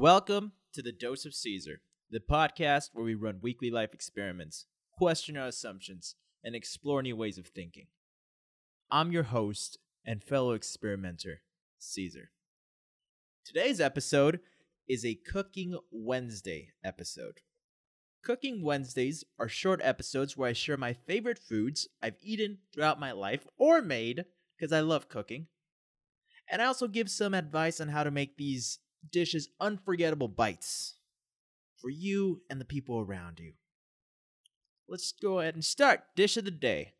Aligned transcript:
Welcome 0.00 0.52
to 0.72 0.80
the 0.80 0.92
Dose 0.92 1.26
of 1.26 1.34
Caesar, 1.34 1.82
the 2.10 2.20
podcast 2.20 2.88
where 2.94 3.04
we 3.04 3.14
run 3.14 3.40
weekly 3.42 3.70
life 3.70 3.92
experiments, 3.92 4.64
question 4.96 5.36
our 5.36 5.48
assumptions, 5.48 6.14
and 6.42 6.54
explore 6.54 7.02
new 7.02 7.14
ways 7.14 7.36
of 7.36 7.48
thinking. 7.48 7.88
I'm 8.90 9.12
your 9.12 9.24
host 9.24 9.76
and 10.06 10.24
fellow 10.24 10.52
experimenter, 10.52 11.42
Caesar. 11.80 12.30
Today's 13.44 13.78
episode 13.78 14.40
is 14.88 15.04
a 15.04 15.16
Cooking 15.16 15.78
Wednesday 15.90 16.70
episode. 16.82 17.40
Cooking 18.24 18.64
Wednesdays 18.64 19.22
are 19.38 19.48
short 19.48 19.82
episodes 19.84 20.34
where 20.34 20.48
I 20.48 20.54
share 20.54 20.78
my 20.78 20.94
favorite 20.94 21.38
foods 21.38 21.88
I've 22.02 22.16
eaten 22.22 22.56
throughout 22.72 22.98
my 22.98 23.12
life 23.12 23.46
or 23.58 23.82
made 23.82 24.24
because 24.58 24.72
I 24.72 24.80
love 24.80 25.10
cooking. 25.10 25.48
And 26.50 26.62
I 26.62 26.64
also 26.64 26.88
give 26.88 27.10
some 27.10 27.34
advice 27.34 27.82
on 27.82 27.88
how 27.88 28.02
to 28.02 28.10
make 28.10 28.38
these 28.38 28.78
dishes 29.08 29.48
unforgettable 29.60 30.28
bites 30.28 30.94
for 31.76 31.90
you 31.90 32.42
and 32.50 32.60
the 32.60 32.64
people 32.64 33.00
around 33.00 33.40
you. 33.40 33.52
Let's 34.88 35.12
go 35.12 35.40
ahead 35.40 35.54
and 35.54 35.64
start. 35.64 36.02
Dish 36.16 36.36
of 36.36 36.44
the 36.44 36.50
day 36.50 36.94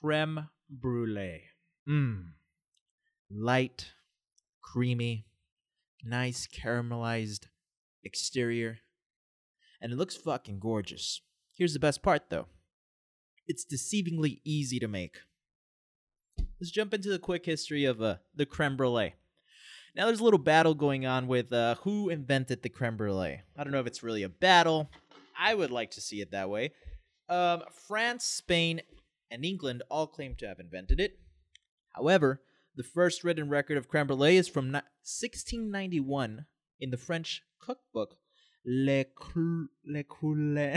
creme 0.00 0.48
brulee. 0.70 1.42
Mmm. 1.88 2.28
Light, 3.30 3.92
creamy, 4.62 5.26
nice 6.04 6.46
caramelized 6.46 7.46
exterior 8.04 8.78
and 9.80 9.92
it 9.92 9.96
looks 9.96 10.16
fucking 10.16 10.58
gorgeous. 10.58 11.20
Here's 11.56 11.72
the 11.72 11.78
best 11.78 12.02
part 12.02 12.30
though 12.30 12.46
it's 13.46 13.64
deceivingly 13.64 14.40
easy 14.44 14.78
to 14.80 14.88
make. 14.88 15.18
Let's 16.60 16.70
jump 16.70 16.94
into 16.94 17.10
the 17.10 17.18
quick 17.18 17.46
history 17.46 17.84
of 17.84 18.02
uh, 18.02 18.16
the 18.34 18.46
creme 18.46 18.76
brulee. 18.76 19.14
Now, 19.96 20.04
there's 20.06 20.20
a 20.20 20.24
little 20.24 20.38
battle 20.38 20.74
going 20.74 21.06
on 21.06 21.26
with 21.26 21.50
uh, 21.54 21.76
who 21.76 22.10
invented 22.10 22.62
the 22.62 22.68
creme 22.68 22.98
brulee. 22.98 23.40
I 23.56 23.64
don't 23.64 23.72
know 23.72 23.80
if 23.80 23.86
it's 23.86 24.02
really 24.02 24.24
a 24.24 24.28
battle. 24.28 24.90
I 25.38 25.54
would 25.54 25.70
like 25.70 25.92
to 25.92 26.02
see 26.02 26.20
it 26.20 26.32
that 26.32 26.50
way. 26.50 26.72
Um, 27.30 27.62
France, 27.88 28.24
Spain, 28.24 28.82
and 29.30 29.42
England 29.42 29.82
all 29.90 30.06
claim 30.06 30.34
to 30.36 30.46
have 30.46 30.60
invented 30.60 31.00
it. 31.00 31.18
However, 31.94 32.42
the 32.76 32.82
first 32.82 33.24
written 33.24 33.48
record 33.48 33.78
of 33.78 33.88
creme 33.88 34.06
brulee 34.06 34.36
is 34.36 34.48
from 34.48 34.70
1691 34.70 36.44
in 36.78 36.90
the 36.90 36.98
French 36.98 37.42
cookbook 37.58 38.18
Le, 38.66 39.06
Cl- 39.18 39.68
Le, 39.86 40.02
Couleur, 40.04 40.76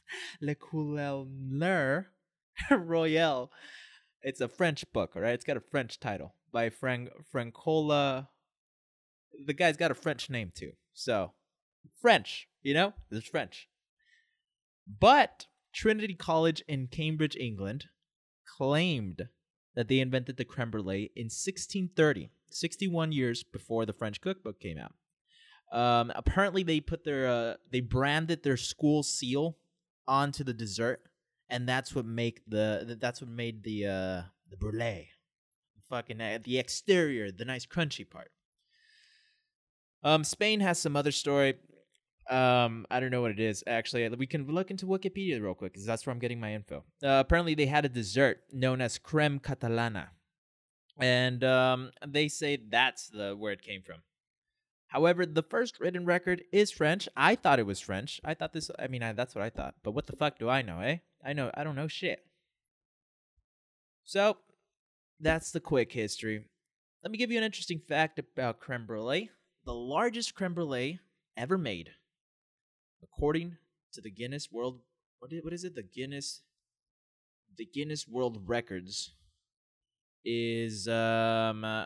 Le 0.42 0.54
Couleur 0.54 2.06
Royal. 2.70 3.50
It's 4.20 4.42
a 4.42 4.48
French 4.48 4.84
book, 4.92 5.12
all 5.16 5.22
right? 5.22 5.32
It's 5.32 5.44
got 5.44 5.56
a 5.56 5.60
French 5.60 5.98
title 6.00 6.34
by 6.52 6.68
Frank 6.68 7.08
Francola. 7.32 8.28
The 9.46 9.54
guy's 9.54 9.76
got 9.76 9.90
a 9.90 9.94
French 9.94 10.30
name 10.30 10.52
too. 10.54 10.72
So, 10.92 11.32
French, 12.00 12.48
you 12.62 12.74
know? 12.74 12.94
It's 13.10 13.28
French. 13.28 13.68
But 14.86 15.46
Trinity 15.72 16.14
College 16.14 16.62
in 16.66 16.86
Cambridge, 16.86 17.36
England, 17.36 17.86
claimed 18.44 19.28
that 19.74 19.88
they 19.88 20.00
invented 20.00 20.36
the 20.36 20.44
creme 20.44 20.70
brulee 20.70 21.12
in 21.14 21.26
1630, 21.26 22.30
61 22.50 23.12
years 23.12 23.42
before 23.44 23.86
the 23.86 23.92
French 23.92 24.20
cookbook 24.20 24.58
came 24.58 24.78
out. 24.78 24.92
Um, 25.70 26.10
apparently, 26.16 26.62
they 26.62 26.80
put 26.80 27.04
their 27.04 27.28
uh, 27.28 27.54
they 27.70 27.80
branded 27.80 28.42
their 28.42 28.56
school 28.56 29.02
seal 29.02 29.58
onto 30.06 30.42
the 30.42 30.54
dessert, 30.54 31.02
and 31.50 31.68
that's 31.68 31.94
what 31.94 32.06
make 32.06 32.40
the 32.48 32.96
that's 33.00 33.20
what 33.20 33.30
made 33.30 33.62
the 33.64 33.86
uh, 33.86 34.22
the 34.50 34.56
brulee, 34.56 35.10
fucking 35.90 36.20
uh, 36.20 36.38
the 36.42 36.58
exterior, 36.58 37.30
the 37.30 37.44
nice 37.44 37.66
crunchy 37.66 38.08
part. 38.08 38.30
Um, 40.02 40.24
Spain 40.24 40.60
has 40.60 40.78
some 40.78 40.96
other 40.96 41.12
story. 41.12 41.54
Um, 42.30 42.84
I 42.90 43.00
don't 43.00 43.10
know 43.10 43.22
what 43.22 43.30
it 43.30 43.40
is 43.40 43.64
actually. 43.66 44.08
We 44.10 44.26
can 44.26 44.46
look 44.46 44.70
into 44.70 44.86
Wikipedia 44.86 45.40
real 45.40 45.54
quick 45.54 45.72
because 45.72 45.86
that's 45.86 46.04
where 46.06 46.12
I'm 46.12 46.18
getting 46.18 46.40
my 46.40 46.54
info. 46.54 46.84
Uh, 47.02 47.22
apparently, 47.24 47.54
they 47.54 47.66
had 47.66 47.84
a 47.84 47.88
dessert 47.88 48.40
known 48.52 48.80
as 48.80 48.98
creme 48.98 49.40
catalana, 49.40 50.08
and 50.98 51.42
um, 51.42 51.90
they 52.06 52.28
say 52.28 52.58
that's 52.68 53.08
the 53.08 53.34
where 53.34 53.52
it 53.52 53.62
came 53.62 53.82
from. 53.82 54.02
However, 54.88 55.26
the 55.26 55.42
first 55.42 55.80
written 55.80 56.04
record 56.04 56.42
is 56.52 56.70
French. 56.70 57.08
I 57.16 57.34
thought 57.34 57.58
it 57.58 57.66
was 57.66 57.80
French. 57.80 58.20
I 58.24 58.34
thought 58.34 58.52
this. 58.52 58.70
I 58.78 58.88
mean, 58.88 59.02
I, 59.02 59.12
that's 59.12 59.34
what 59.34 59.44
I 59.44 59.50
thought. 59.50 59.74
But 59.82 59.92
what 59.92 60.06
the 60.06 60.16
fuck 60.16 60.38
do 60.38 60.48
I 60.48 60.62
know, 60.62 60.80
eh? 60.80 60.98
I 61.24 61.32
know. 61.32 61.50
I 61.54 61.64
don't 61.64 61.76
know 61.76 61.88
shit. 61.88 62.24
So, 64.04 64.38
that's 65.20 65.50
the 65.50 65.60
quick 65.60 65.92
history. 65.92 66.44
Let 67.02 67.10
me 67.10 67.18
give 67.18 67.30
you 67.30 67.38
an 67.38 67.44
interesting 67.44 67.80
fact 67.86 68.18
about 68.18 68.60
creme 68.60 68.86
brulee. 68.86 69.30
The 69.68 69.74
largest 69.74 70.34
creme 70.34 70.54
brulee 70.54 70.98
ever 71.36 71.58
made, 71.58 71.90
according 73.02 73.58
to 73.92 74.00
the 74.00 74.10
Guinness 74.10 74.50
World. 74.50 74.80
What 75.18 75.30
is, 75.30 75.44
what 75.44 75.52
is 75.52 75.62
it? 75.62 75.74
The 75.74 75.82
Guinness. 75.82 76.40
The 77.58 77.66
Guinness 77.66 78.08
World 78.08 78.40
Records 78.46 79.12
is 80.24 80.88
um. 80.88 81.66
Uh, 81.66 81.84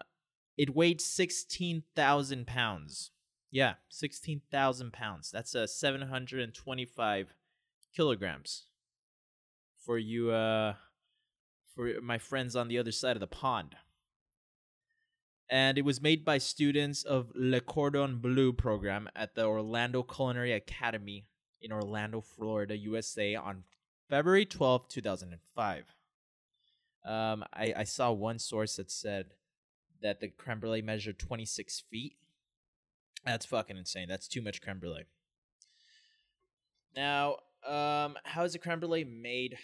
it 0.56 0.76
weighed 0.76 1.00
16,000 1.00 2.46
pounds. 2.46 3.10
Yeah, 3.50 3.74
16,000 3.88 4.92
pounds. 4.92 5.32
That's 5.32 5.56
a 5.56 5.62
uh, 5.62 5.66
725 5.66 7.34
kilograms. 7.96 8.66
For 9.84 9.98
you, 9.98 10.30
uh, 10.30 10.74
for 11.74 12.00
my 12.00 12.18
friends 12.18 12.54
on 12.54 12.68
the 12.68 12.78
other 12.78 12.92
side 12.92 13.16
of 13.16 13.20
the 13.20 13.26
pond. 13.26 13.74
And 15.50 15.76
it 15.76 15.84
was 15.84 16.00
made 16.00 16.24
by 16.24 16.38
students 16.38 17.02
of 17.02 17.30
Le 17.34 17.60
Cordon 17.60 18.18
Bleu 18.18 18.52
program 18.52 19.08
at 19.14 19.34
the 19.34 19.44
Orlando 19.44 20.02
Culinary 20.02 20.52
Academy 20.52 21.26
in 21.60 21.72
Orlando, 21.72 22.20
Florida, 22.20 22.76
USA 22.76 23.34
on 23.34 23.64
February 24.08 24.44
12, 24.44 24.88
2005. 24.88 25.84
Um, 27.04 27.44
I, 27.52 27.74
I 27.78 27.84
saw 27.84 28.12
one 28.12 28.38
source 28.38 28.76
that 28.76 28.90
said 28.90 29.34
that 30.02 30.20
the 30.20 30.28
creme 30.28 30.60
brulee 30.60 30.82
measured 30.82 31.18
26 31.18 31.84
feet. 31.90 32.16
That's 33.24 33.46
fucking 33.46 33.76
insane. 33.76 34.08
That's 34.08 34.28
too 34.28 34.42
much 34.42 34.60
creme 34.60 34.78
brulee. 34.78 35.04
Now, 36.94 37.36
um, 37.66 38.16
how 38.24 38.44
is 38.44 38.52
the 38.52 38.58
creme 38.58 38.80
brulee 38.80 39.04
made? 39.04 39.56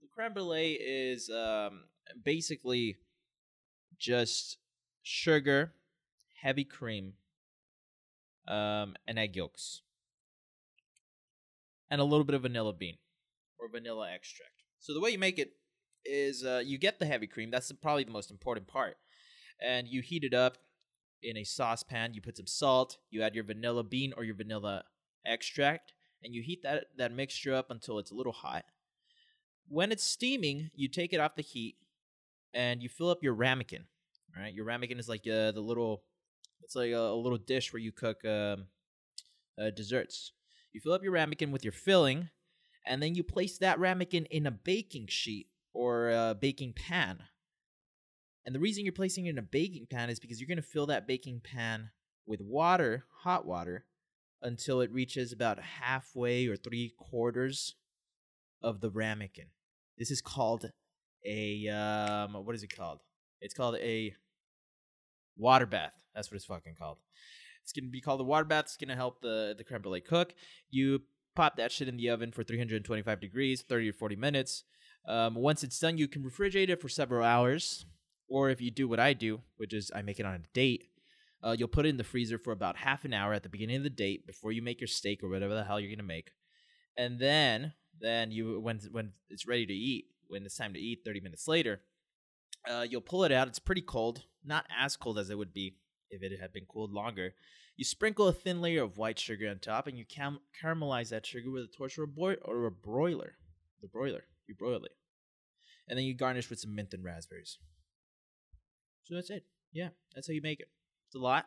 The 0.00 0.08
creme 0.08 0.32
brulee 0.32 0.72
is 0.72 1.30
um, 1.30 1.84
basically 2.24 2.96
just 4.02 4.58
sugar, 5.02 5.72
heavy 6.42 6.64
cream, 6.64 7.14
um, 8.48 8.96
and 9.06 9.18
egg 9.18 9.36
yolks, 9.36 9.82
and 11.88 12.00
a 12.00 12.04
little 12.04 12.24
bit 12.24 12.34
of 12.34 12.42
vanilla 12.42 12.72
bean 12.72 12.96
or 13.58 13.68
vanilla 13.68 14.10
extract. 14.12 14.64
So 14.80 14.92
the 14.92 15.00
way 15.00 15.10
you 15.10 15.18
make 15.18 15.38
it 15.38 15.52
is 16.04 16.44
uh, 16.44 16.62
you 16.64 16.78
get 16.78 16.98
the 16.98 17.06
heavy 17.06 17.28
cream. 17.28 17.50
That's 17.52 17.70
probably 17.80 18.02
the 18.02 18.10
most 18.10 18.32
important 18.32 18.66
part. 18.66 18.96
And 19.60 19.86
you 19.86 20.02
heat 20.02 20.24
it 20.24 20.34
up 20.34 20.58
in 21.22 21.36
a 21.36 21.44
saucepan. 21.44 22.14
You 22.14 22.20
put 22.20 22.36
some 22.36 22.48
salt. 22.48 22.98
You 23.10 23.22
add 23.22 23.36
your 23.36 23.44
vanilla 23.44 23.84
bean 23.84 24.12
or 24.16 24.24
your 24.24 24.34
vanilla 24.34 24.82
extract, 25.24 25.92
and 26.24 26.34
you 26.34 26.42
heat 26.42 26.64
that 26.64 26.86
that 26.98 27.12
mixture 27.12 27.54
up 27.54 27.70
until 27.70 28.00
it's 28.00 28.10
a 28.10 28.14
little 28.16 28.32
hot. 28.32 28.64
When 29.68 29.92
it's 29.92 30.02
steaming, 30.02 30.70
you 30.74 30.88
take 30.88 31.12
it 31.12 31.20
off 31.20 31.36
the 31.36 31.42
heat, 31.42 31.76
and 32.52 32.82
you 32.82 32.88
fill 32.88 33.10
up 33.10 33.22
your 33.22 33.34
ramekin. 33.34 33.84
Right, 34.36 34.54
your 34.54 34.64
ramekin 34.64 34.98
is 34.98 35.08
like 35.08 35.26
uh, 35.26 35.52
the 35.52 35.60
little. 35.60 36.02
It's 36.62 36.74
like 36.74 36.92
a, 36.92 36.96
a, 36.96 37.14
little 37.14 37.38
dish 37.38 37.72
where 37.72 37.80
you 37.80 37.92
cook 37.92 38.24
um, 38.24 38.66
uh, 39.60 39.70
desserts. 39.70 40.32
You 40.72 40.80
fill 40.80 40.92
up 40.94 41.02
your 41.02 41.12
ramekin 41.12 41.50
with 41.50 41.64
your 41.64 41.72
filling, 41.72 42.30
and 42.86 43.02
then 43.02 43.14
you 43.14 43.22
place 43.22 43.58
that 43.58 43.78
ramekin 43.78 44.26
in 44.26 44.46
a 44.46 44.50
baking 44.50 45.08
sheet 45.08 45.48
or 45.74 46.10
a 46.10 46.36
baking 46.38 46.72
pan. 46.72 47.18
And 48.46 48.54
the 48.54 48.60
reason 48.60 48.84
you're 48.84 48.92
placing 48.92 49.26
it 49.26 49.30
in 49.30 49.38
a 49.38 49.42
baking 49.42 49.86
pan 49.90 50.08
is 50.08 50.18
because 50.18 50.40
you're 50.40 50.48
going 50.48 50.56
to 50.56 50.62
fill 50.62 50.86
that 50.86 51.06
baking 51.06 51.42
pan 51.44 51.90
with 52.26 52.40
water, 52.40 53.04
hot 53.22 53.46
water, 53.46 53.84
until 54.40 54.80
it 54.80 54.92
reaches 54.92 55.32
about 55.32 55.60
halfway 55.60 56.46
or 56.46 56.56
three 56.56 56.94
quarters 56.96 57.76
of 58.62 58.80
the 58.80 58.90
ramekin. 58.90 59.46
This 59.98 60.10
is 60.10 60.20
called 60.20 60.70
a 61.24 61.68
um, 61.68 62.34
what 62.44 62.54
is 62.54 62.62
it 62.62 62.74
called? 62.74 63.00
It's 63.42 63.54
called 63.54 63.76
a 63.76 64.14
water 65.36 65.66
bath. 65.66 65.92
That's 66.14 66.30
what 66.30 66.36
it's 66.36 66.44
fucking 66.44 66.76
called. 66.78 66.98
It's 67.62 67.72
gonna 67.72 67.90
be 67.90 68.00
called 68.00 68.20
a 68.20 68.24
water 68.24 68.44
bath. 68.44 68.64
It's 68.66 68.76
gonna 68.76 68.96
help 68.96 69.20
the 69.20 69.54
the 69.56 69.64
creme 69.64 69.82
brulee 69.82 70.00
cook. 70.00 70.34
You 70.70 71.02
pop 71.34 71.56
that 71.56 71.72
shit 71.72 71.88
in 71.88 71.96
the 71.96 72.10
oven 72.10 72.32
for 72.32 72.44
325 72.44 73.20
degrees, 73.20 73.62
30 73.62 73.92
to 73.92 73.98
40 73.98 74.16
minutes. 74.16 74.64
Um, 75.06 75.34
once 75.34 75.64
it's 75.64 75.78
done, 75.78 75.98
you 75.98 76.08
can 76.08 76.22
refrigerate 76.22 76.68
it 76.68 76.80
for 76.80 76.88
several 76.88 77.24
hours. 77.24 77.86
Or 78.28 78.50
if 78.50 78.60
you 78.60 78.70
do 78.70 78.88
what 78.88 79.00
I 79.00 79.12
do, 79.12 79.42
which 79.56 79.74
is 79.74 79.90
I 79.94 80.02
make 80.02 80.18
it 80.18 80.26
on 80.26 80.34
a 80.34 80.54
date, 80.54 80.84
uh, 81.42 81.54
you'll 81.58 81.68
put 81.68 81.86
it 81.86 81.90
in 81.90 81.96
the 81.96 82.04
freezer 82.04 82.38
for 82.38 82.52
about 82.52 82.76
half 82.76 83.04
an 83.04 83.12
hour 83.12 83.34
at 83.34 83.42
the 83.42 83.48
beginning 83.48 83.76
of 83.76 83.82
the 83.82 83.90
date 83.90 84.26
before 84.26 84.52
you 84.52 84.62
make 84.62 84.80
your 84.80 84.88
steak 84.88 85.22
or 85.22 85.28
whatever 85.28 85.54
the 85.54 85.64
hell 85.64 85.80
you're 85.80 85.94
gonna 85.94 86.06
make. 86.06 86.30
And 86.96 87.18
then, 87.18 87.72
then 88.00 88.30
you 88.30 88.60
when 88.60 88.80
when 88.90 89.12
it's 89.28 89.46
ready 89.46 89.66
to 89.66 89.74
eat, 89.74 90.06
when 90.28 90.44
it's 90.44 90.56
time 90.56 90.72
to 90.74 90.80
eat, 90.80 91.00
30 91.04 91.20
minutes 91.20 91.48
later, 91.48 91.80
uh, 92.68 92.86
you'll 92.88 93.00
pull 93.00 93.24
it 93.24 93.32
out. 93.32 93.48
It's 93.48 93.58
pretty 93.58 93.82
cold, 93.82 94.24
not 94.44 94.64
as 94.78 94.96
cold 94.96 95.18
as 95.18 95.30
it 95.30 95.38
would 95.38 95.52
be 95.52 95.76
if 96.10 96.22
it 96.22 96.38
had 96.40 96.52
been 96.52 96.66
cooled 96.66 96.92
longer. 96.92 97.34
You 97.76 97.84
sprinkle 97.84 98.28
a 98.28 98.32
thin 98.32 98.60
layer 98.60 98.82
of 98.82 98.98
white 98.98 99.18
sugar 99.18 99.48
on 99.48 99.58
top, 99.58 99.86
and 99.86 99.96
you 99.98 100.04
cam- 100.04 100.40
caramelize 100.62 101.08
that 101.08 101.26
sugar 101.26 101.50
with 101.50 101.64
a 101.64 101.76
torch 101.76 101.98
or 101.98 102.04
a, 102.04 102.08
boi- 102.08 102.36
or 102.42 102.66
a 102.66 102.70
broiler. 102.70 103.34
The 103.80 103.88
broiler. 103.88 104.24
You 104.46 104.54
broil 104.54 104.84
it. 104.84 104.92
And 105.88 105.98
then 105.98 106.04
you 106.04 106.14
garnish 106.14 106.50
with 106.50 106.60
some 106.60 106.74
mint 106.74 106.92
and 106.92 107.04
raspberries. 107.04 107.58
So 109.04 109.14
that's 109.14 109.30
it. 109.30 109.44
Yeah, 109.72 109.88
that's 110.14 110.28
how 110.28 110.34
you 110.34 110.42
make 110.42 110.60
it. 110.60 110.68
It's 111.08 111.16
a 111.16 111.18
lot. 111.18 111.46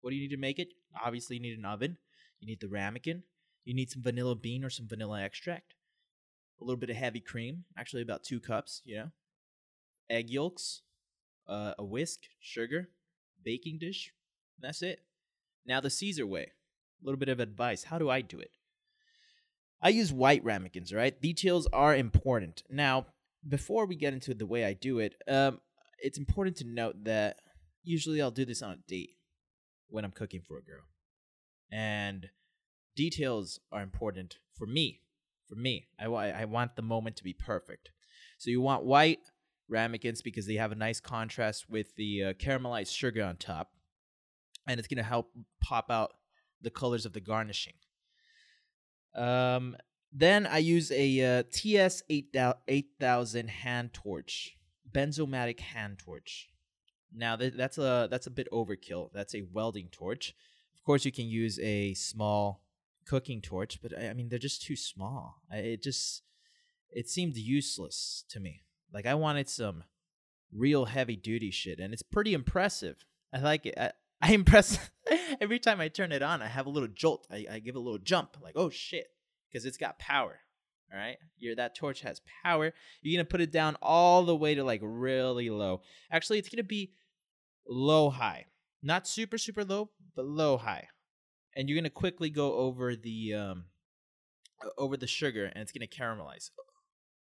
What 0.00 0.10
do 0.10 0.16
you 0.16 0.22
need 0.22 0.34
to 0.34 0.40
make 0.40 0.58
it? 0.58 0.68
Obviously, 1.04 1.36
you 1.36 1.42
need 1.42 1.58
an 1.58 1.64
oven. 1.64 1.98
You 2.40 2.46
need 2.48 2.60
the 2.60 2.68
ramekin. 2.68 3.22
You 3.64 3.74
need 3.74 3.90
some 3.90 4.02
vanilla 4.02 4.34
bean 4.34 4.64
or 4.64 4.70
some 4.70 4.88
vanilla 4.88 5.22
extract. 5.22 5.74
A 6.60 6.64
little 6.64 6.78
bit 6.78 6.90
of 6.90 6.96
heavy 6.96 7.20
cream, 7.20 7.64
actually 7.78 8.02
about 8.02 8.24
two 8.24 8.40
cups, 8.40 8.82
you 8.84 8.96
know. 8.96 9.10
Egg 10.10 10.30
yolks, 10.30 10.82
uh, 11.48 11.72
a 11.78 11.84
whisk, 11.84 12.20
sugar, 12.40 12.88
baking 13.42 13.78
dish. 13.78 14.12
That's 14.58 14.82
it. 14.82 15.00
Now 15.66 15.80
the 15.80 15.90
Caesar 15.90 16.26
way. 16.26 16.52
A 17.02 17.04
little 17.04 17.18
bit 17.18 17.28
of 17.28 17.40
advice. 17.40 17.84
How 17.84 17.98
do 17.98 18.08
I 18.08 18.20
do 18.20 18.38
it? 18.38 18.50
I 19.82 19.90
use 19.90 20.12
white 20.12 20.42
ramekins, 20.44 20.94
right? 20.94 21.20
Details 21.20 21.68
are 21.72 21.94
important. 21.94 22.62
Now, 22.70 23.06
before 23.46 23.86
we 23.86 23.96
get 23.96 24.14
into 24.14 24.32
the 24.32 24.46
way 24.46 24.64
I 24.64 24.72
do 24.72 24.98
it, 24.98 25.14
um, 25.28 25.60
it's 25.98 26.16
important 26.16 26.56
to 26.58 26.64
note 26.64 27.04
that 27.04 27.36
usually 27.82 28.22
I'll 28.22 28.30
do 28.30 28.46
this 28.46 28.62
on 28.62 28.72
a 28.72 28.88
date 28.88 29.16
when 29.88 30.04
I'm 30.04 30.10
cooking 30.10 30.40
for 30.40 30.56
a 30.56 30.62
girl. 30.62 30.84
And 31.70 32.30
details 32.96 33.60
are 33.70 33.82
important 33.82 34.38
for 34.56 34.66
me. 34.66 35.00
For 35.48 35.56
me, 35.56 35.88
I, 36.00 36.06
I 36.06 36.44
want 36.46 36.76
the 36.76 36.82
moment 36.82 37.16
to 37.16 37.24
be 37.24 37.34
perfect. 37.34 37.90
So 38.38 38.50
you 38.50 38.62
want 38.62 38.84
white 38.84 39.20
ramekins 39.68 40.22
because 40.22 40.46
they 40.46 40.54
have 40.54 40.72
a 40.72 40.76
nice 40.76 41.00
contrast 41.00 41.68
with 41.68 41.94
the 41.96 42.24
uh, 42.24 42.32
caramelized 42.34 42.94
sugar 42.94 43.22
on 43.24 43.36
top, 43.36 43.72
and 44.66 44.78
it's 44.78 44.88
gonna 44.88 45.02
help 45.02 45.30
pop 45.60 45.90
out 45.90 46.12
the 46.60 46.70
colors 46.70 47.06
of 47.06 47.12
the 47.12 47.20
garnishing. 47.20 47.74
Um, 49.14 49.76
then 50.12 50.46
I 50.46 50.58
use 50.58 50.90
a 50.92 51.38
uh, 51.38 51.42
TS 51.50 52.02
8000 52.08 53.50
hand 53.50 53.92
torch, 53.92 54.56
Bernzomatic 54.90 55.60
hand 55.60 55.98
torch. 55.98 56.48
Now 57.12 57.36
th- 57.36 57.54
that's 57.54 57.78
a 57.78 58.08
that's 58.10 58.26
a 58.26 58.30
bit 58.30 58.48
overkill. 58.52 59.10
That's 59.12 59.34
a 59.34 59.42
welding 59.52 59.88
torch. 59.90 60.34
Of 60.76 60.84
course, 60.84 61.04
you 61.04 61.12
can 61.12 61.26
use 61.26 61.58
a 61.60 61.94
small 61.94 62.62
cooking 63.06 63.40
torch, 63.40 63.80
but 63.82 63.96
I, 63.96 64.08
I 64.08 64.14
mean 64.14 64.28
they're 64.28 64.38
just 64.38 64.62
too 64.62 64.76
small. 64.76 65.42
I, 65.50 65.58
it 65.58 65.82
just 65.82 66.22
it 66.90 67.08
seemed 67.08 67.36
useless 67.36 68.24
to 68.30 68.40
me. 68.40 68.62
Like 68.94 69.06
I 69.06 69.14
wanted 69.14 69.50
some 69.50 69.82
real 70.52 70.84
heavy 70.84 71.16
duty 71.16 71.50
shit, 71.50 71.80
and 71.80 71.92
it's 71.92 72.02
pretty 72.02 72.32
impressive. 72.32 73.04
I 73.34 73.40
like 73.40 73.66
it. 73.66 73.74
I, 73.76 73.90
I 74.22 74.32
impress 74.32 74.78
every 75.40 75.58
time 75.58 75.80
I 75.80 75.88
turn 75.88 76.12
it 76.12 76.22
on. 76.22 76.40
I 76.40 76.46
have 76.46 76.66
a 76.66 76.70
little 76.70 76.88
jolt. 76.88 77.26
I, 77.30 77.44
I 77.50 77.58
give 77.58 77.74
a 77.74 77.80
little 77.80 77.98
jump, 77.98 78.36
like 78.40 78.54
oh 78.56 78.70
shit, 78.70 79.08
because 79.50 79.66
it's 79.66 79.76
got 79.76 79.98
power. 79.98 80.38
All 80.92 80.98
right, 80.98 81.16
your 81.38 81.56
that 81.56 81.74
torch 81.74 82.02
has 82.02 82.20
power. 82.44 82.72
You're 83.02 83.18
gonna 83.18 83.28
put 83.28 83.40
it 83.40 83.50
down 83.50 83.76
all 83.82 84.22
the 84.22 84.36
way 84.36 84.54
to 84.54 84.62
like 84.62 84.80
really 84.82 85.50
low. 85.50 85.82
Actually, 86.12 86.38
it's 86.38 86.48
gonna 86.48 86.62
be 86.62 86.92
low 87.68 88.10
high, 88.10 88.46
not 88.80 89.08
super 89.08 89.38
super 89.38 89.64
low, 89.64 89.90
but 90.14 90.24
low 90.24 90.56
high. 90.56 90.86
And 91.56 91.68
you're 91.68 91.78
gonna 91.78 91.90
quickly 91.90 92.30
go 92.30 92.54
over 92.54 92.94
the 92.94 93.34
um 93.34 93.64
over 94.78 94.96
the 94.96 95.08
sugar, 95.08 95.46
and 95.46 95.62
it's 95.62 95.72
gonna 95.72 95.88
caramelize. 95.88 96.50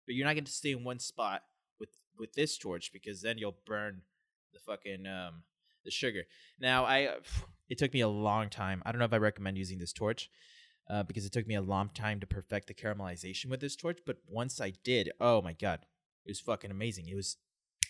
But 0.09 0.15
you're 0.15 0.27
not 0.27 0.37
gonna 0.37 0.47
stay 0.47 0.73
in 0.73 0.85
one 0.85 0.99
spot 0.99 1.43
with 1.79 1.91
with 2.19 2.33
this 2.33 2.57
torch 2.57 2.95
because 2.95 3.21
then 3.21 3.37
you'll 3.37 3.59
burn 3.67 4.01
the 4.55 4.59
fucking 4.59 5.07
um 5.07 5.43
the 5.85 5.91
sugar. 5.91 6.23
Now 6.59 6.87
I 6.87 7.17
it 7.69 7.77
took 7.77 7.93
me 7.93 8.01
a 8.01 8.09
long 8.09 8.49
time. 8.49 8.83
I 8.87 8.91
don't 8.91 8.99
know 8.99 9.05
if 9.05 9.13
I 9.13 9.19
recommend 9.19 9.59
using 9.59 9.79
this 9.79 9.93
torch. 9.93 10.31
Uh, 10.91 11.03
because 11.03 11.27
it 11.27 11.33
took 11.33 11.47
me 11.47 11.55
a 11.55 11.61
long 11.61 11.91
time 11.91 12.19
to 12.19 12.27
perfect 12.27 12.67
the 12.67 12.73
caramelization 12.73 13.51
with 13.51 13.61
this 13.61 13.77
torch, 13.77 13.99
but 14.07 14.17
once 14.27 14.59
I 14.59 14.73
did, 14.83 15.11
oh 15.21 15.43
my 15.43 15.53
god, 15.53 15.81
it 16.25 16.31
was 16.31 16.41
fucking 16.41 16.71
amazing. 16.71 17.09
It 17.09 17.15
was 17.15 17.37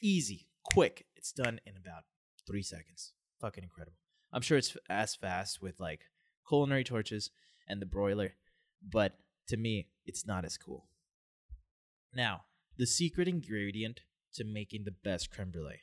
easy, 0.03 0.49
quick. 0.65 1.07
It's 1.15 1.31
done 1.31 1.61
in 1.65 1.75
about 1.77 2.03
three 2.45 2.65
seconds. 2.65 3.13
Fucking 3.41 3.63
incredible. 3.63 3.99
I'm 4.33 4.43
sure 4.43 4.59
it's 4.59 4.77
as 4.91 5.15
fast 5.15 5.63
with 5.63 5.79
like 5.79 6.01
culinary 6.49 6.83
torches 6.83 7.31
and 7.69 7.81
the 7.81 7.87
broiler, 7.87 8.35
but 8.83 9.17
to 9.47 9.57
me, 9.57 9.91
it's 10.05 10.27
not 10.27 10.45
as 10.45 10.57
cool. 10.57 10.88
Now, 12.15 12.43
the 12.77 12.87
secret 12.87 13.29
ingredient 13.29 14.01
to 14.35 14.45
making 14.45 14.85
the 14.85 14.95
best 15.05 15.31
creme 15.31 15.51
brulee. 15.51 15.83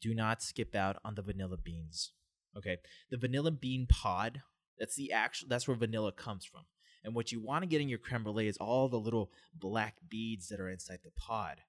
Do 0.00 0.14
not 0.14 0.42
skip 0.42 0.74
out 0.74 0.96
on 1.04 1.14
the 1.14 1.22
vanilla 1.22 1.56
beans. 1.56 2.12
Okay, 2.56 2.78
the 3.10 3.16
vanilla 3.16 3.50
bean 3.50 3.86
pod. 3.86 4.42
That's 4.78 4.96
the 4.96 5.12
actual. 5.12 5.48
That's 5.48 5.66
where 5.66 5.76
vanilla 5.76 6.12
comes 6.12 6.44
from. 6.44 6.62
And 7.04 7.14
what 7.14 7.30
you 7.30 7.40
want 7.40 7.62
to 7.62 7.68
get 7.68 7.80
in 7.80 7.88
your 7.88 7.98
creme 7.98 8.24
brulee 8.24 8.48
is 8.48 8.56
all 8.56 8.88
the 8.88 8.98
little 8.98 9.30
black 9.54 9.96
beads 10.08 10.48
that 10.48 10.60
are 10.60 10.68
inside 10.68 11.00
the 11.04 11.12
pod. 11.12 11.60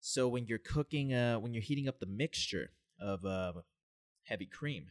So 0.00 0.28
when 0.28 0.46
you're 0.46 0.58
cooking, 0.58 1.14
uh, 1.14 1.38
when 1.38 1.54
you're 1.54 1.62
heating 1.62 1.88
up 1.88 1.98
the 1.98 2.06
mixture 2.06 2.70
of 3.00 3.24
uh, 3.24 3.52
heavy 4.24 4.46
cream, 4.46 4.88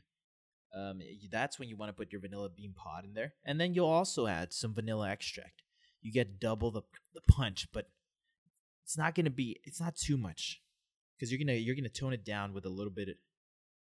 um, 0.76 1.00
that's 1.32 1.60
when 1.60 1.70
you 1.70 1.78
want 1.78 1.90
to 1.90 1.94
put 1.94 2.12
your 2.12 2.22
vanilla 2.22 2.50
bean 2.50 2.74
pod 2.76 3.06
in 3.06 3.14
there. 3.14 3.34
And 3.46 3.62
then 3.62 3.76
you'll 3.76 3.86
also 3.86 4.26
add 4.26 4.54
some 4.54 4.74
vanilla 4.74 5.10
extract. 5.10 5.62
You 6.02 6.12
get 6.12 6.40
double 6.40 6.72
the 6.72 6.82
the 7.14 7.22
punch, 7.30 7.68
but 7.72 7.90
it's 8.84 8.98
not 8.98 9.16
gonna 9.16 9.30
be. 9.30 9.60
It's 9.64 9.80
not 9.80 9.96
too 9.96 10.18
much 10.18 10.62
because 11.16 11.32
you're 11.32 11.40
gonna 11.40 11.58
you're 11.58 11.76
gonna 11.76 11.90
tone 11.90 12.14
it 12.14 12.26
down 12.26 12.54
with 12.54 12.66
a 12.66 12.70
little 12.70 12.92
bit, 12.92 13.18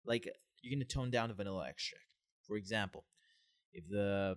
like 0.06 0.28
you're 0.62 0.76
gonna 0.76 0.86
tone 0.86 1.12
down 1.12 1.30
the 1.30 1.36
vanilla 1.36 1.68
extract. 1.68 2.06
For 2.48 2.58
example, 2.58 3.06
if 3.74 3.88
the 3.90 4.36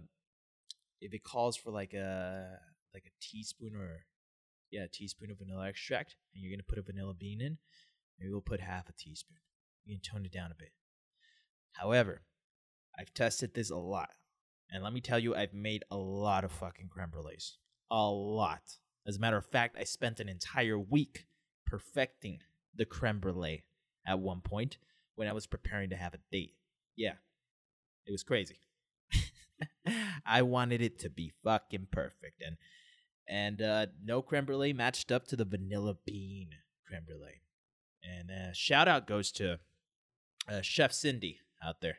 if 1.00 1.14
it 1.14 1.22
calls 1.22 1.56
for 1.56 1.70
like 1.70 1.92
a 1.94 2.58
like 2.94 3.04
a 3.06 3.14
teaspoon 3.20 3.76
or 3.76 4.06
yeah, 4.70 4.84
a 4.84 4.88
teaspoon 4.88 5.30
of 5.30 5.38
vanilla 5.38 5.68
extract, 5.68 6.16
and 6.34 6.42
you're 6.42 6.52
gonna 6.52 6.64
put 6.66 6.78
a 6.78 6.82
vanilla 6.82 7.14
bean 7.14 7.40
in, 7.40 7.58
maybe 8.18 8.32
we'll 8.32 8.40
put 8.40 8.60
half 8.60 8.88
a 8.88 8.92
teaspoon. 8.92 9.38
You 9.84 9.96
can 9.96 10.02
tone 10.02 10.26
it 10.26 10.32
down 10.32 10.50
a 10.50 10.56
bit. 10.56 10.72
However, 11.72 12.22
I've 12.98 13.14
tested 13.14 13.54
this 13.54 13.70
a 13.70 13.76
lot, 13.76 14.10
and 14.70 14.82
let 14.82 14.92
me 14.92 15.00
tell 15.00 15.18
you, 15.18 15.34
I've 15.34 15.54
made 15.54 15.84
a 15.90 15.96
lot 15.96 16.44
of 16.44 16.52
fucking 16.52 16.88
creme 16.88 17.10
brulees. 17.10 17.52
A 17.90 18.10
lot. 18.10 18.62
As 19.06 19.16
a 19.16 19.20
matter 19.20 19.36
of 19.36 19.46
fact, 19.46 19.76
I 19.78 19.84
spent 19.84 20.20
an 20.20 20.28
entire 20.28 20.78
week 20.78 21.26
perfecting 21.64 22.40
the 22.74 22.84
creme 22.84 23.20
brulee 23.20 23.64
at 24.06 24.18
one 24.18 24.40
point 24.40 24.78
when 25.14 25.28
I 25.28 25.32
was 25.32 25.46
preparing 25.46 25.90
to 25.90 25.96
have 25.96 26.14
a 26.14 26.18
date. 26.32 26.54
Yeah, 26.96 27.14
it 28.06 28.12
was 28.12 28.22
crazy. 28.22 28.60
I 30.26 30.42
wanted 30.42 30.82
it 30.82 30.98
to 31.00 31.10
be 31.10 31.32
fucking 31.44 31.88
perfect, 31.92 32.42
and 32.44 32.56
and 33.28 33.62
uh, 33.62 33.86
no 34.04 34.22
creme 34.22 34.44
brulee 34.44 34.72
matched 34.72 35.12
up 35.12 35.26
to 35.28 35.36
the 35.36 35.44
vanilla 35.44 35.96
bean 36.04 36.50
creme 36.86 37.04
brulee. 37.06 37.42
And 38.02 38.30
uh, 38.30 38.52
shout 38.52 38.88
out 38.88 39.06
goes 39.06 39.32
to 39.32 39.58
uh, 40.48 40.62
Chef 40.62 40.92
Cindy 40.92 41.40
out 41.64 41.80
there 41.80 41.98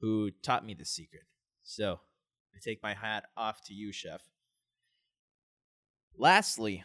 who 0.00 0.30
taught 0.42 0.66
me 0.66 0.74
the 0.74 0.84
secret. 0.84 1.22
So 1.62 2.00
I 2.54 2.58
take 2.62 2.82
my 2.82 2.94
hat 2.94 3.24
off 3.36 3.62
to 3.66 3.74
you, 3.74 3.92
Chef. 3.92 4.22
Lastly, 6.18 6.84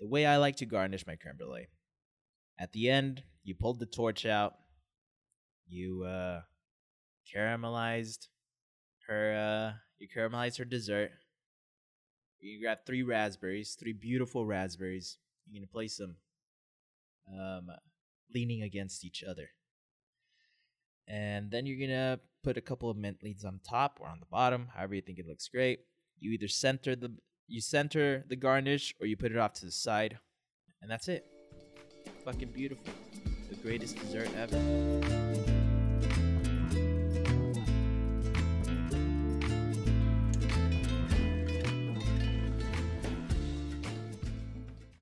the 0.00 0.06
way 0.06 0.26
I 0.26 0.36
like 0.38 0.56
to 0.56 0.66
garnish 0.66 1.06
my 1.06 1.16
creme 1.16 1.36
brulee. 1.36 1.68
At 2.58 2.72
the 2.72 2.90
end, 2.90 3.22
you 3.42 3.54
pulled 3.54 3.78
the 3.78 3.86
torch 3.86 4.26
out. 4.26 4.54
You 5.66 6.04
uh, 6.04 6.40
caramelized 7.34 8.28
her. 9.08 9.72
Uh, 9.74 9.78
you 9.98 10.08
caramelized 10.08 10.58
her 10.58 10.64
dessert. 10.64 11.10
You 12.40 12.60
grab 12.60 12.78
three 12.84 13.02
raspberries, 13.02 13.76
three 13.78 13.92
beautiful 13.92 14.44
raspberries. 14.44 15.18
You're 15.46 15.60
gonna 15.60 15.68
place 15.70 15.96
them 15.96 16.16
um, 17.32 17.70
leaning 18.34 18.62
against 18.62 19.04
each 19.04 19.22
other, 19.22 19.48
and 21.08 21.50
then 21.50 21.64
you're 21.64 21.80
gonna 21.80 22.20
put 22.42 22.58
a 22.58 22.62
couple 22.62 22.90
of 22.90 22.96
mint 22.96 23.22
leaves 23.22 23.44
on 23.44 23.60
top 23.66 23.98
or 24.00 24.08
on 24.08 24.20
the 24.20 24.26
bottom, 24.26 24.68
however 24.74 24.94
you 24.94 25.00
think 25.00 25.18
it 25.18 25.26
looks 25.26 25.48
great. 25.48 25.80
You 26.18 26.32
either 26.32 26.48
center 26.48 26.94
the 26.94 27.16
you 27.46 27.60
center 27.60 28.24
the 28.28 28.36
garnish 28.36 28.94
or 29.00 29.06
you 29.06 29.16
put 29.16 29.32
it 29.32 29.38
off 29.38 29.52
to 29.54 29.66
the 29.66 29.72
side, 29.72 30.18
and 30.82 30.90
that's 30.90 31.08
it. 31.08 31.26
Fucking 32.24 32.48
beautiful. 32.48 32.92
The 33.50 33.56
greatest 33.56 33.96
dessert 33.96 34.28
ever. 34.36 35.53